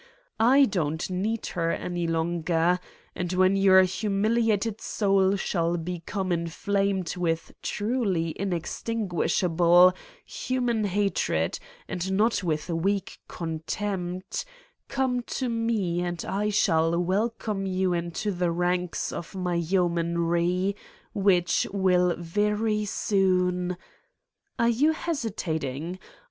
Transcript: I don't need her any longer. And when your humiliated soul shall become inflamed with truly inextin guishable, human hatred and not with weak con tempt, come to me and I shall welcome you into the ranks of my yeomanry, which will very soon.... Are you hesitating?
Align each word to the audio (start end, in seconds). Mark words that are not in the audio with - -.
I 0.39 0.65
don't 0.65 1.11
need 1.11 1.45
her 1.53 1.69
any 1.69 2.07
longer. 2.07 2.79
And 3.13 3.31
when 3.33 3.55
your 3.55 3.83
humiliated 3.83 4.81
soul 4.81 5.35
shall 5.35 5.77
become 5.77 6.31
inflamed 6.31 7.15
with 7.15 7.51
truly 7.61 8.33
inextin 8.39 9.07
guishable, 9.07 9.93
human 10.25 10.85
hatred 10.85 11.59
and 11.87 12.13
not 12.13 12.43
with 12.43 12.67
weak 12.67 13.19
con 13.27 13.61
tempt, 13.67 14.43
come 14.87 15.21
to 15.37 15.49
me 15.49 16.01
and 16.01 16.25
I 16.25 16.49
shall 16.49 16.97
welcome 16.99 17.67
you 17.67 17.93
into 17.93 18.31
the 18.31 18.49
ranks 18.49 19.11
of 19.11 19.35
my 19.35 19.53
yeomanry, 19.53 20.75
which 21.13 21.67
will 21.71 22.15
very 22.17 22.85
soon.... 22.85 23.77
Are 24.57 24.67
you 24.69 24.93
hesitating? 24.93 25.99